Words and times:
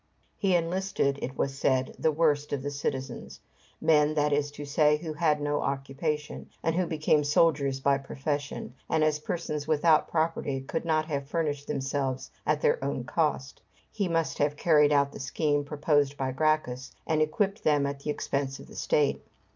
"He 0.35 0.55
enlisted," 0.55 1.19
it 1.21 1.37
was 1.37 1.55
said, 1.55 1.95
"the 1.99 2.11
worst 2.11 2.51
of 2.53 2.63
the 2.63 2.71
citizens," 2.71 3.39
men, 3.79 4.15
that 4.15 4.33
is 4.33 4.49
to 4.53 4.65
say, 4.65 4.97
who 4.97 5.13
had 5.13 5.39
no 5.39 5.61
occupation, 5.61 6.49
and 6.63 6.73
who 6.73 6.87
became 6.87 7.23
soldiers 7.23 7.79
by 7.79 7.99
profession; 7.99 8.73
and 8.89 9.03
as 9.03 9.19
persons 9.19 9.67
without 9.67 10.07
property 10.07 10.61
could 10.61 10.85
not 10.85 11.05
have 11.05 11.27
furnished 11.29 11.67
themselves 11.67 12.31
at 12.47 12.61
their 12.61 12.83
own 12.83 13.03
cost, 13.03 13.61
he 13.91 14.07
must 14.07 14.39
have 14.39 14.57
carried 14.57 14.91
out 14.91 15.11
the 15.11 15.19
scheme 15.19 15.63
proposed 15.63 16.17
by 16.17 16.31
Gracchus, 16.31 16.91
and 17.05 17.21
equipped 17.21 17.63
them 17.63 17.85
at 17.85 17.99
the 17.99 18.09
expense 18.09 18.57
of 18.59 18.65
the 18.65 18.75
state. 18.75 19.23